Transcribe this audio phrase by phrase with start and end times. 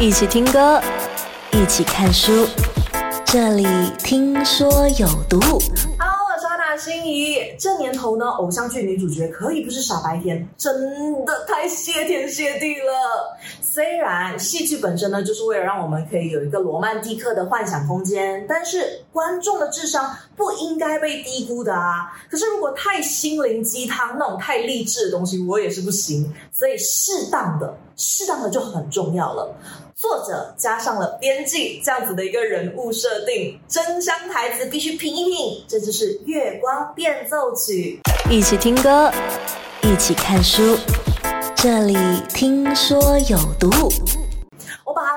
[0.00, 0.80] 一起听歌，
[1.52, 2.48] 一起看书，
[3.22, 3.66] 这里
[3.98, 5.38] 听说有毒。
[5.38, 7.36] 好我是阿达心怡。
[7.58, 13.36] 这年头呢，偶像剧女主角可以不是傻白甜，真的太谢天谢地了。
[13.60, 22.10] 虽然戏剧本身呢，就是为了让我们可以有一个罗曼蒂克的幻想空间，但是观众的智商不应该被低估的啊。
[22.30, 26.32] 可是如果太心灵鸡汤那种太励志的东西，我也是不行。
[26.50, 29.54] 所以适当的，适当的就很重要了。
[30.00, 35.62] 作者加上了编辑这样子的一个人物设定，真香台词必须品一品。
[35.68, 39.12] 这就是《月光变奏曲》，一起听歌，
[39.82, 40.78] 一起看书。
[41.54, 41.98] 这里
[42.30, 43.70] 听说有毒。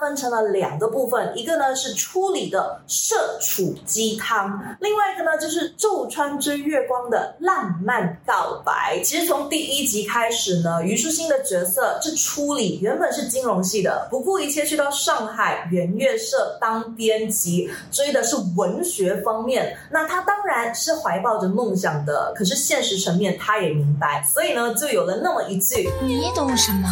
[0.00, 9.00] 分成了两个部分，一个呢是初里的社畜鸡汤，另外一个呢就是昼川追月光的浪漫告白。
[9.04, 19.76] 其实从第一集开始呢，虞书欣的角色这初里原本是金融系的，不顾一切去到上海圆月社当编辑，追的是文学方面。
[19.90, 26.88] 那他当然是怀抱着梦想的，可是现实层面他也明白，所以呢就有了那么一句：你懂什么？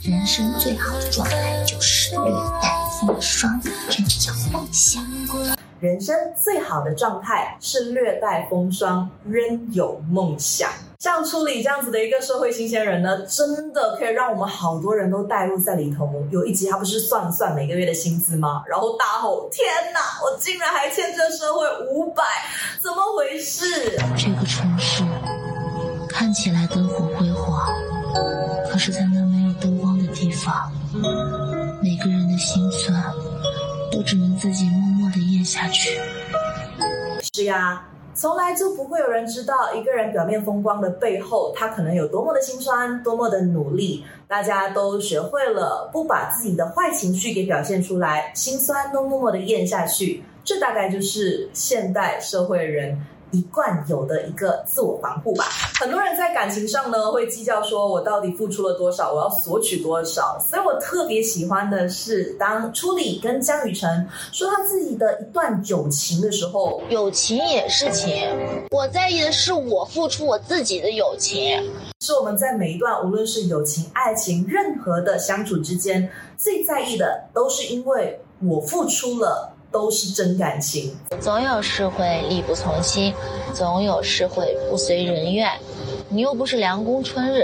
[0.00, 2.16] 人生最好的状态就是。
[2.24, 5.02] 略带风霜，这叫梦想。
[5.80, 10.70] 人生最好的状态是略带风霜，仍有梦想。
[11.00, 16.08] 像初里这样子的一个社会新鲜人呢，真的可以让我们好多人都带入在里头。
[16.30, 18.62] 有一集他不是算了算每个月的薪资吗？
[18.68, 22.22] 然后大吼：“天哪，我竟然还欠这社会五百，
[22.80, 23.64] 怎么回事？”
[24.16, 25.02] 这个城市
[26.08, 27.68] 看起来灯火辉煌，
[28.70, 30.70] 可是，在那没有灯光的地方。
[32.32, 33.14] 的心酸，
[33.90, 36.00] 都只能自己默默的咽下去。
[37.34, 44.04] 是呀，从来就不会有人知道一个人表面风光的背后，他可能有多么的心酸，多么的努力。
[44.26, 50.22] 大家都学会了不把自己的坏情绪给表现出来，心酸都默默的咽下去。
[50.42, 52.98] 这大概就是现代社会人。
[53.32, 55.44] 一贯有的一个自我防护吧。
[55.80, 60.38] 很多人在感情上呢，会计较说我到底付出了多少，我要索取多少。
[60.48, 68.12] 所以我特别喜欢的是，当初里跟江雨晨说他自己的一段友情的时候，友情也是情，
[68.70, 71.60] 我在意的是我付出我自己的友情。
[72.00, 79.51] 是我们在每一段无论是友情、爱情，任何的相处之间，最在意的都是因为我付出了。
[79.72, 83.12] 都是真感情，总有事会力不从心，
[83.54, 85.50] 总有事会不随人愿。
[86.08, 87.42] 你又不是凉宫春日，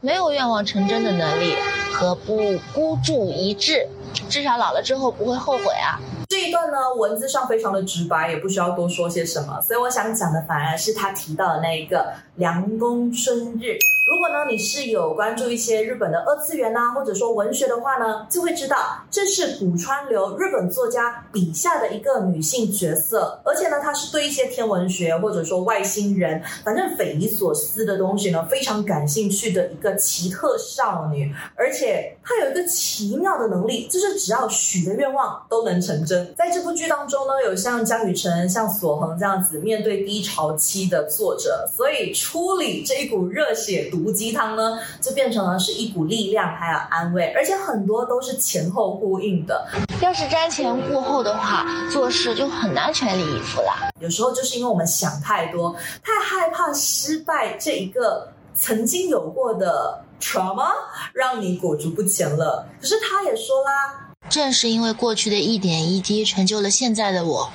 [0.00, 1.56] 没有愿望成真的能力，
[1.92, 2.36] 何不
[2.72, 3.86] 孤注一掷？
[4.28, 5.98] 至少老了之后不会后悔啊。
[6.28, 13.76] 这一段呢，文字上非常的直白，也不需要多说些什么，所以我想讲的反而是他提到的那一个凉宫春日。
[14.04, 18.76] 如果呢，你是有关注一些日本的二次元呐，或者说文学的话呢，就会知道
[19.10, 36.34] 这是古川流日本作家笔下的一个女性角色，而且呢，她是对一些天文学或者说外星人，反正匪夷所思的东西呢，非常感兴趣的一个奇特少女，而且她有一个奇妙的能力，就是只要许的愿望都能成真。
[36.36, 43.90] 在这部剧当中呢，有像江雨晨、像索恒这样子面对低潮期的作者，所以处理这一股热血。
[44.02, 49.66] 毒鸡汤呢，就变成了是一股力量，还有安慰，而且很多都是前后呼应的。
[50.00, 53.90] 要是瞻前顾后的话，做事就很难全力以赴啦。
[54.00, 60.70] 有时候就是因为我们想太多，太害怕失败这一个曾经有过的 trauma，
[61.12, 62.66] 让你裹足不前了。
[62.80, 67.50] 可是他也说啦，正是因为过去的一点一滴，成就了现在的我。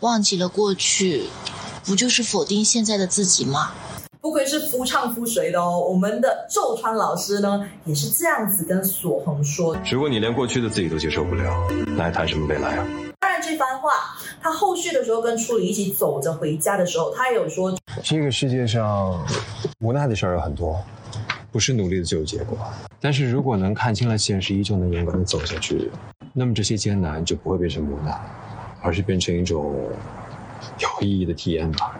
[0.00, 1.28] 忘记了过去，
[1.84, 3.72] 不就是否定现在的自己吗？
[4.22, 11.66] 不愧是夫唱妇随的哦，我们的昼川老师呢也是这样子跟索恒说：如果你连过去的自己都接受不了，
[11.96, 12.86] 那还谈什么未来啊？
[13.18, 13.90] 当然，这番话
[14.42, 19.24] 他后续的时候跟初里一起走着回家的时候，他也有说：这个世界上
[19.78, 20.78] 无奈的事儿有很多，
[21.50, 22.58] 不是努力的就有结果。
[23.00, 25.90] 但是如果能看清了现实，依旧能勇敢的走下去，
[26.34, 28.14] 那么这些艰难就不会变成无奈，
[28.82, 29.74] 而是变成一种
[30.78, 31.98] 有意义的体验吧。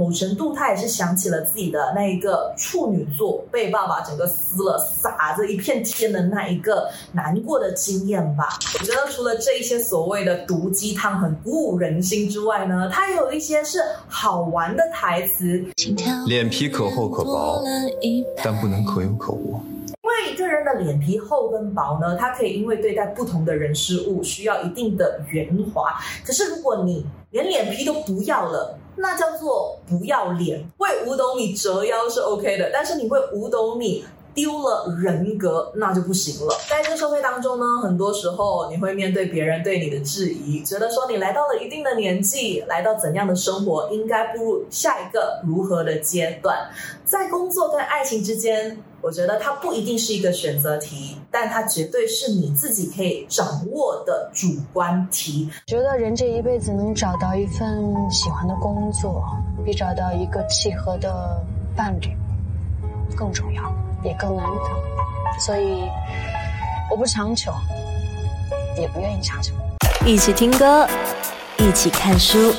[0.00, 8.58] 某程度，他也是想起了自己的那一个处女座被爸爸整个撕了，撒着一片天的那一个难过的经验吧。
[8.78, 15.62] 我觉得除了这一些所谓的毒鸡汤很鼓舞人心之外呢，它有一些是好玩的台词。
[16.26, 17.62] 脸皮可厚可薄，
[18.42, 19.60] 但不能可有可无。
[20.02, 25.94] 因为一个人的脸皮厚跟薄呢，他可以因为对待不同的人事物需要一定的圆滑。
[26.24, 30.64] 可是如果你连脸皮都不要了，那叫做不要脸。
[30.78, 34.04] 为五斗米折腰是 OK 的，但是你为五斗米
[34.34, 36.54] 丢了人格，那就不行了。
[36.68, 46.56] 在这社会当中呢，很多时候你会面对别人对你的质疑，觉得说你来到了一定的年纪，来到怎样的生活，应该步入下一个如何的阶段。
[47.04, 55.50] 在工作跟爱情之间，我觉得它不一定是一个选择题，但它绝对是你自己可以掌握的主观题。
[55.66, 59.24] 觉得人这一辈子能找到一份喜欢的工作，
[59.64, 61.42] 比找到一个契合的
[61.76, 62.16] 伴侣
[63.16, 63.89] 更重要。
[64.02, 65.82] 也更难得，所以
[66.90, 67.52] 我不强求，
[68.78, 69.52] 也不愿意强求。
[70.06, 70.88] 一起听歌，
[71.58, 72.52] 一起看书，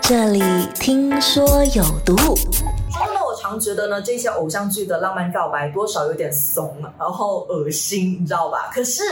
[0.00, 0.40] 这里
[0.74, 2.16] 听说有毒。
[2.16, 8.70] 说呢，我常觉得呢，这些偶像剧的浪漫告白多少有点怂，然后恶心，你知道吧？
[8.72, 9.02] 可是，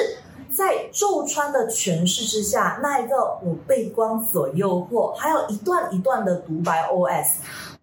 [0.54, 7.26] 在周川的诠释之下，那一个我被光所诱惑，还有一段一段的独白 OS。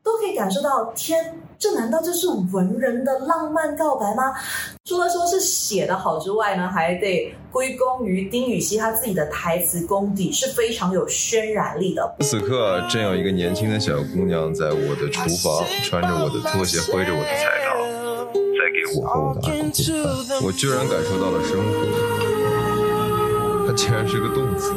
[0.03, 4.33] 都可以感受到，天，这难道就是文人的浪漫告白吗？
[4.85, 12.15] 除了说是写的好之外呢，还得归功于丁禹兮他自己的台词功底是非常有渲染力的。
[12.21, 17.77] 此刻，正有一个年轻的小姑娘在我的厨房，穿着我的拖鞋，挥着我的菜刀，
[18.33, 19.85] 在给我和我的爱人做
[20.27, 20.41] 饭。
[20.43, 21.87] 我居然感受到了生活，
[23.67, 24.73] 它竟然是个动词。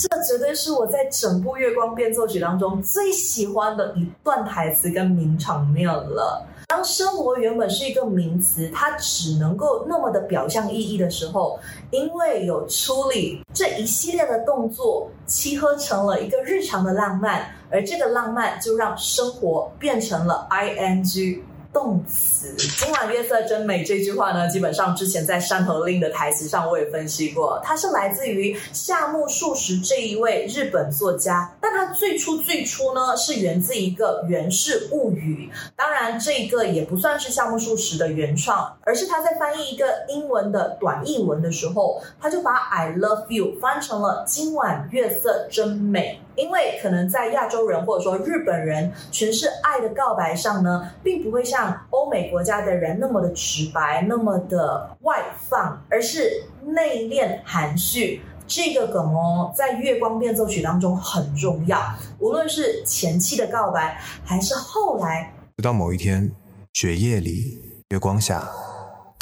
[0.00, 6.42] 这绝对是我在整部《月光变奏曲》当中最喜欢的一段台词跟名场面了。
[6.68, 11.58] 当生活原本是一个名词，它只能够那么的表象意义的时候，
[11.90, 21.44] 因为有处理这一系列的动作，契合成了一个日常的浪漫，而这个浪漫就让生活变成了 I N G。
[21.72, 31.52] 动词“今晚月色真美”这句话呢，基本上之前在《山河令》的台词上我也分析过，它是来自于夏目漱石这一位日本作家。
[31.60, 35.48] 但它最初最初呢，是源自一个《源氏物语》。
[35.76, 46.20] 当然，这个也不算是夏目漱石的原创，而是他在翻译一个英文的短译文的时候，他就把 “I love you” 翻成了“今晚月色真美”。
[46.36, 58.22] 因为可能在亚洲人或者说日本人诠释爱的告白上呢，并不会像像欧美国家的人那么的直白，那么的外放，而是内敛含蓄。
[58.46, 61.78] 这个梗哦，在《月光变奏曲》当中很重要。
[62.18, 66.32] 无论是前期的告白，还是后来，直到某一天，
[66.72, 67.60] 雪夜里，
[67.90, 68.48] 月光下，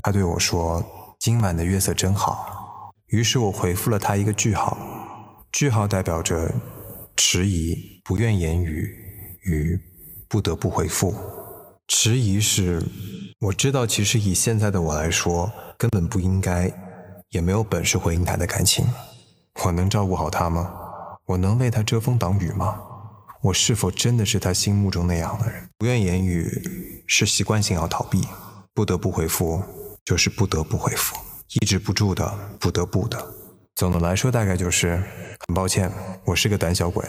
[0.05, 0.81] 他对我说
[1.19, 4.79] ：“今晚的月色真好。”于是我回复了他一个句号，
[5.50, 6.49] 句号代表着。
[7.17, 8.94] 迟疑，不愿言语，
[9.43, 9.76] 与
[10.29, 11.12] 不得不回复。
[11.88, 12.82] 迟疑是，
[13.40, 16.70] 我知道，其实以现在的我来说，根本不应该，
[17.31, 18.87] 也没有本事回应他的感情。
[19.64, 20.70] 我能照顾好他吗？
[21.25, 22.79] 我能为他遮风挡雨吗？
[23.43, 25.67] 我是否真的是他心目中那样的人？
[25.79, 28.23] 不愿言语是习惯性要逃避，
[28.75, 29.62] 不得不回复
[30.05, 31.17] 就是不得不回复，
[31.55, 33.34] 抑制不住的，不得不的。
[33.76, 35.02] 总的来说，大概就是
[35.46, 35.91] 很抱歉，
[36.26, 37.02] 我是个胆小鬼。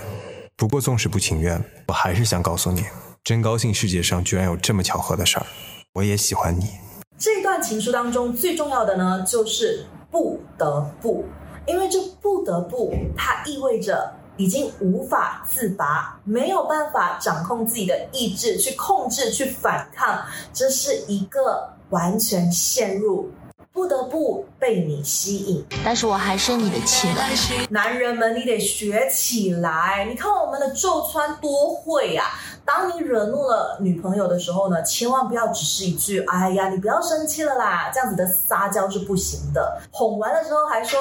[0.56, 2.84] 不过，纵使不情愿，我还是想告诉你，
[3.24, 5.46] 真高兴世界上居然有这么巧合的事儿。
[5.94, 6.70] 我也喜欢你。
[7.18, 11.26] 这段情书当中最重要的呢，就是不得不，
[11.68, 20.24] 因为这不得不，它意味着已经无法自拔，没有办法掌控自己的意志去控制、去反抗，
[20.54, 23.30] 这是一个完全陷入。
[23.72, 27.24] 不得不被你吸引，但是我还是你的妻了。
[27.70, 30.06] 男人们，你得学起来。
[30.10, 32.26] 你看我们的周川多会呀！
[32.66, 39.82] 当你惹怒了女朋友的时候呢，千万不要只是一句“哎呀，你不要生气了啦”，这样子的撒娇是不行的。
[39.92, 41.00] 哄完了之后还说：“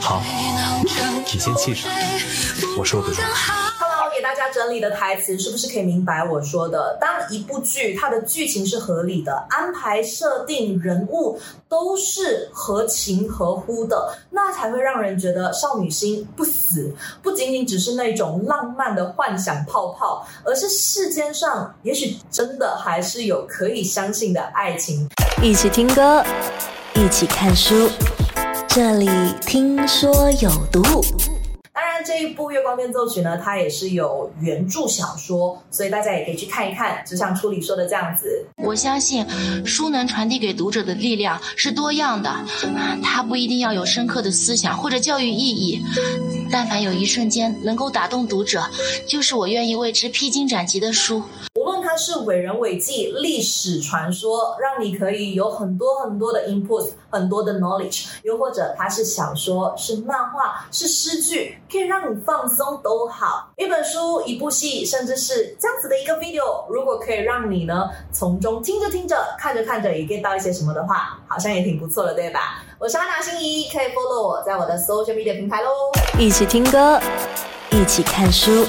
[0.00, 0.20] 好，
[0.82, 1.88] 你先气着，
[2.78, 3.22] 我受得住。”
[4.32, 6.96] 大家整理的台词是不是可以明白我说的？
[6.98, 16.90] 当一部剧它的剧情是合理的，安排设定人物都是合情合乎的，那才会让人觉得少女心不死，
[17.22, 25.06] 不仅仅只是那种浪漫的幻想泡泡，而是世间上也许真的还是有可以相信的爱情。
[25.42, 26.24] 一起听歌，
[26.94, 27.90] 一起看书，
[28.66, 29.10] 这里
[29.42, 30.82] 听说有毒。
[32.04, 37.02] 这一部《月光变奏曲》呢，它也是有原著小说，所以大家也可以去看一看。
[37.06, 39.26] 就像初里说的这样子，我相信
[39.64, 42.34] 书能传递给读者的力量是多样的，
[43.02, 45.82] 它不一定要有深刻的思想或者教育意义，
[46.50, 48.68] 但凡有一瞬间能够打动读者，
[49.06, 51.22] 就是我愿意为之披荆斩棘的书。
[51.92, 63.52] 它是伟人伟记、历史传说，让你可以有很多很多的 input，很多的 knowledge；又或者它是小说、是漫画、是诗句，可以让你放松都好。
[63.58, 72.64] 一本书、一部戏，甚至是这样子的一个 video，如果可以让你呢从中听着听着、看着看着也 get 到一些什么的话，好像也挺不错的，对吧？
[72.78, 75.68] 我是安娜心怡，可以 follow 我在我的 social media 平台喽。
[76.18, 76.98] 一起听歌，
[77.70, 78.64] 一起看书，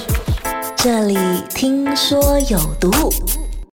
[0.84, 1.16] 这里
[1.48, 2.90] 听说有毒。